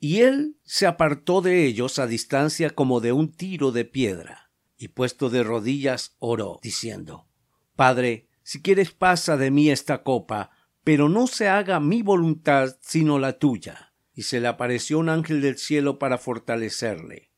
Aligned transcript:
Y 0.00 0.22
él 0.22 0.56
se 0.64 0.86
apartó 0.86 1.42
de 1.42 1.66
ellos 1.66 1.98
a 1.98 2.06
distancia 2.06 2.70
como 2.70 3.00
de 3.00 3.12
un 3.12 3.30
tiro 3.32 3.70
de 3.70 3.84
piedra, 3.84 4.50
y 4.78 4.88
puesto 4.88 5.28
de 5.28 5.42
rodillas 5.42 6.16
oró, 6.18 6.58
diciendo 6.62 7.28
Padre, 7.76 8.28
si 8.42 8.62
quieres 8.62 8.92
pasa 8.92 9.36
de 9.36 9.50
mí 9.50 9.70
esta 9.70 10.02
copa, 10.02 10.50
pero 10.82 11.08
no 11.08 11.26
se 11.26 11.48
haga 11.48 11.80
mi 11.80 12.02
voluntad 12.02 12.76
sino 12.80 13.18
la 13.18 13.38
tuya. 13.38 13.94
Y 14.14 14.22
se 14.22 14.40
le 14.40 14.48
apareció 14.48 14.98
un 14.98 15.08
ángel 15.08 15.40
del 15.40 15.56
cielo 15.56 15.98
para 15.98 16.18
fortalecerle. 16.18 17.30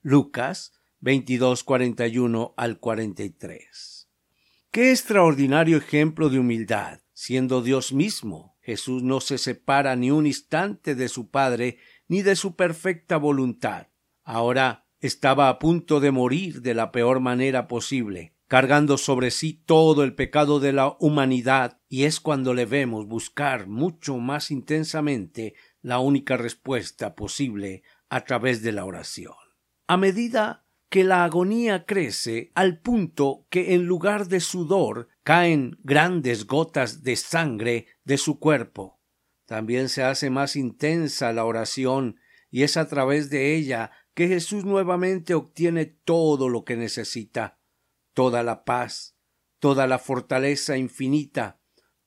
Lucas 0.00 0.72
22, 1.00 1.64
41 1.64 2.54
al 2.56 2.78
43. 2.78 4.08
Qué 4.70 4.90
extraordinario 4.90 5.78
ejemplo 5.78 6.28
de 6.28 6.38
humildad. 6.38 7.00
Siendo 7.12 7.62
Dios 7.62 7.92
mismo, 7.92 8.56
Jesús 8.60 9.02
no 9.02 9.20
se 9.20 9.38
separa 9.38 9.96
ni 9.96 10.10
un 10.10 10.26
instante 10.26 10.94
de 10.94 11.08
su 11.08 11.30
Padre 11.30 11.78
ni 12.10 12.22
de 12.22 12.34
su 12.34 12.56
perfecta 12.56 13.18
voluntad. 13.18 13.86
Ahora 14.24 14.88
estaba 14.98 15.48
a 15.48 15.60
punto 15.60 16.00
de 16.00 16.10
morir 16.10 16.60
de 16.60 16.74
la 16.74 16.90
peor 16.90 17.20
manera 17.20 17.68
posible, 17.68 18.34
cargando 18.48 18.98
sobre 18.98 19.30
sí 19.30 19.62
todo 19.64 20.02
el 20.02 20.16
pecado 20.16 20.58
de 20.58 20.72
la 20.72 20.96
humanidad, 20.98 21.80
y 21.88 22.02
es 22.02 22.18
cuando 22.18 22.52
le 22.52 22.66
vemos 22.66 23.06
buscar 23.06 23.68
mucho 23.68 24.18
más 24.18 24.50
intensamente 24.50 25.54
la 25.82 26.00
única 26.00 26.36
respuesta 26.36 27.14
posible 27.14 27.84
a 28.08 28.22
través 28.22 28.60
de 28.60 28.72
la 28.72 28.84
oración. 28.86 29.34
A 29.86 29.96
medida 29.96 30.66
que 30.88 31.04
la 31.04 31.22
agonía 31.22 31.86
crece 31.86 32.50
al 32.56 32.80
punto 32.80 33.46
que 33.50 33.74
en 33.74 33.86
lugar 33.86 34.26
de 34.26 34.40
sudor 34.40 35.06
caen 35.22 35.78
grandes 35.84 36.48
gotas 36.48 37.04
de 37.04 37.14
sangre 37.14 37.86
de 38.02 38.18
su 38.18 38.40
cuerpo, 38.40 38.99
también 39.50 39.88
se 39.88 40.04
hace 40.04 40.30
más 40.30 40.54
intensa 40.54 41.32
la 41.32 41.44
oración 41.44 42.20
y 42.52 42.62
es 42.62 42.76
a 42.76 42.86
través 42.86 43.30
de 43.30 43.56
ella 43.56 43.90
que 44.14 44.28
Jesús 44.28 44.64
nuevamente 44.64 45.34
obtiene 45.34 45.86
todo 45.86 46.48
lo 46.48 46.64
que 46.64 46.76
necesita, 46.76 47.58
toda 48.14 48.44
la 48.44 48.64
paz, 48.64 49.16
toda 49.58 49.88
la 49.88 49.98
fortaleza 49.98 50.76
infinita, 50.76 51.60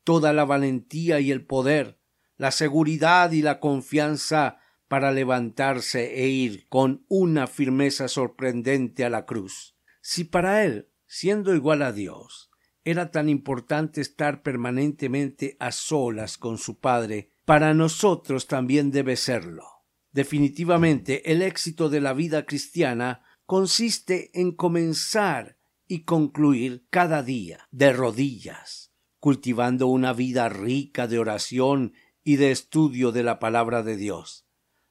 toda 0.05 0.31
la 0.31 0.45
valentía 0.45 1.19
y 1.19 1.31
el 1.31 1.45
poder, 1.45 1.99
la 2.37 2.51
seguridad 2.51 3.33
y 3.33 3.41
la 3.41 3.59
confianza 3.59 4.59
para 4.87 5.11
levantarse 5.11 6.23
e 6.23 6.29
ir 6.29 6.65
con 6.69 7.05
una 7.09 7.47
firmeza 7.47 8.07
sorprendente 8.07 9.03
a 9.03 9.09
la 9.09 9.25
cruz. 9.25 9.75
Si 10.01 10.23
para 10.23 10.63
él, 10.63 10.93
siendo 11.07 11.53
igual 11.53 11.81
a 11.81 11.91
Dios, 11.91 12.51
era 12.85 13.11
tan 13.11 13.27
importante 13.27 13.99
estar 13.99 14.43
permanentemente 14.43 15.57
a 15.59 15.73
solas 15.73 16.37
con 16.37 16.57
su 16.57 16.79
Padre, 16.79 17.32
para 17.45 17.73
nosotros 17.73 18.47
también 18.47 18.91
debe 18.91 19.15
serlo. 19.15 19.63
Definitivamente 20.11 21.31
el 21.31 21.41
éxito 21.41 21.89
de 21.89 22.01
la 22.01 22.13
vida 22.13 22.45
cristiana 22.45 23.23
consiste 23.45 24.29
en 24.39 24.51
comenzar 24.51 25.57
y 25.87 26.03
concluir 26.03 26.85
cada 26.89 27.23
día 27.23 27.67
de 27.71 27.93
rodillas, 27.93 28.93
cultivando 29.19 29.87
una 29.87 30.13
vida 30.13 30.49
rica 30.49 31.07
de 31.07 31.19
oración 31.19 31.93
y 32.23 32.37
de 32.37 32.51
estudio 32.51 33.11
de 33.11 33.23
la 33.23 33.39
palabra 33.39 33.83
de 33.83 33.97
Dios, 33.97 34.45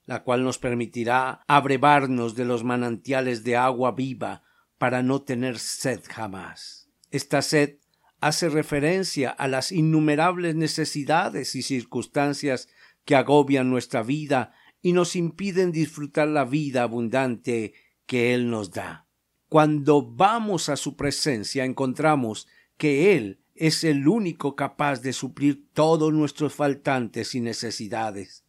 la 0.04 0.22
cual 0.22 0.44
nos 0.44 0.58
permitirá 0.58 1.42
abrevarnos 1.46 2.34
de 2.34 2.44
los 2.44 2.64
manantiales 2.64 3.44
de 3.44 3.56
agua 3.56 3.92
viva 3.92 4.42
para 4.76 5.02
no 5.02 5.22
tener 5.22 5.58
sed 5.58 6.00
jamás. 6.08 6.90
Esta 7.10 7.42
sed 7.42 7.78
hace 8.22 8.48
referencia 8.48 9.30
a 9.30 9.48
las 9.48 9.72
innumerables 9.72 10.54
necesidades 10.54 11.56
y 11.56 11.62
circunstancias 11.62 12.68
que 13.04 13.16
agobian 13.16 13.68
nuestra 13.68 14.04
vida 14.04 14.52
y 14.80 14.92
nos 14.92 15.16
impiden 15.16 15.72
disfrutar 15.72 16.28
la 16.28 16.44
vida 16.44 16.84
abundante 16.84 17.74
que 18.06 18.32
Él 18.32 18.48
nos 18.48 18.70
da. 18.70 19.08
Cuando 19.48 20.02
vamos 20.02 20.68
a 20.68 20.76
su 20.76 20.96
presencia 20.96 21.64
encontramos 21.64 22.46
que 22.76 23.16
Él 23.16 23.40
es 23.56 23.82
el 23.82 24.06
único 24.06 24.54
capaz 24.54 25.02
de 25.02 25.12
suplir 25.12 25.66
todos 25.72 26.12
nuestros 26.12 26.54
faltantes 26.54 27.34
y 27.34 27.40
necesidades. 27.40 28.44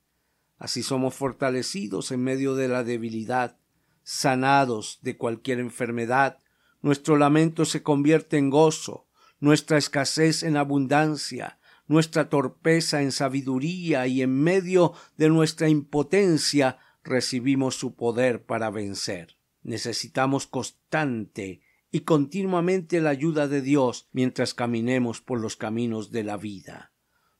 Así 0.60 0.84
somos 0.84 1.16
fortalecidos 1.16 2.12
en 2.12 2.24
medio 2.24 2.54
de 2.54 2.68
la 2.68 2.84
debilidad, 2.84 3.58
sanados 4.04 5.00
de 5.02 5.18
cualquier 5.18 5.60
enfermedad, 5.60 6.38
nuestro 6.84 7.18
lamento 7.18 7.66
se 7.66 7.82
convierte 7.82 8.38
en 8.38 8.52
gozo, 8.52 9.08
nuestra 9.44 9.78
escasez 9.78 10.42
en 10.44 10.56
abundancia, 10.56 11.60
nuestra 11.86 12.30
torpeza 12.30 13.02
en 13.02 13.12
sabiduría 13.12 14.08
y 14.08 14.22
en 14.22 14.34
medio 14.34 14.94
de 15.18 15.28
nuestra 15.28 15.68
impotencia 15.68 16.78
recibimos 17.04 17.76
su 17.76 17.94
poder 17.94 18.46
para 18.46 18.70
vencer. 18.70 19.36
Necesitamos 19.62 20.48
constante 20.48 21.62
y 21.92 22.00
continuamente 22.00 23.02
la 23.02 23.10
ayuda 23.10 23.50
de 23.50 23.62
Dios 23.62 24.08
mientras 24.14 24.54
caminemos 24.54 25.20
por 25.20 25.42
los 25.42 25.58
caminos 25.58 26.10
de 26.10 26.24
la 26.24 26.38
vida. 26.38 26.94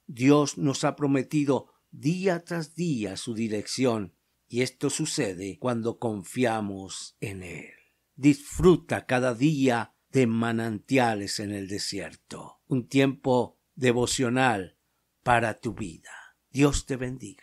Dios 0.06 0.58
nos 0.58 0.84
ha 0.84 0.96
prometido 0.96 1.72
día 1.90 2.44
tras 2.44 2.74
día 2.74 3.16
su 3.16 3.32
dirección 3.32 4.12
y 4.46 4.60
esto 4.60 4.90
sucede 4.90 5.58
cuando 5.58 5.98
confiamos 5.98 7.16
en 7.20 7.44
Él. 7.44 7.72
Disfruta 8.14 9.06
cada 9.06 9.32
día 9.32 9.93
de 10.14 10.28
manantiales 10.28 11.40
en 11.40 11.50
el 11.50 11.66
desierto, 11.66 12.60
un 12.68 12.86
tiempo 12.86 13.58
devocional 13.74 14.78
para 15.24 15.58
tu 15.58 15.74
vida. 15.74 16.36
Dios 16.50 16.86
te 16.86 16.96
bendiga. 16.96 17.42